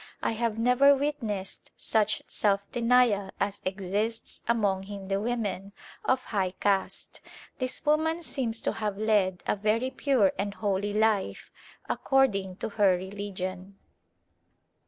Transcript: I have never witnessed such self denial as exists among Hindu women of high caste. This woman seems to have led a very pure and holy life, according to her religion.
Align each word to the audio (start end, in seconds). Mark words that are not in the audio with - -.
I 0.23 0.31
have 0.31 0.57
never 0.57 0.95
witnessed 0.95 1.69
such 1.77 2.23
self 2.25 2.65
denial 2.71 3.29
as 3.39 3.61
exists 3.65 4.41
among 4.47 4.81
Hindu 4.81 5.21
women 5.21 5.73
of 6.03 6.23
high 6.23 6.55
caste. 6.59 7.21
This 7.59 7.85
woman 7.85 8.23
seems 8.23 8.61
to 8.61 8.71
have 8.71 8.97
led 8.97 9.43
a 9.45 9.55
very 9.55 9.91
pure 9.91 10.31
and 10.39 10.55
holy 10.55 10.93
life, 10.95 11.51
according 11.87 12.55
to 12.55 12.69
her 12.69 12.97
religion. 12.97 13.77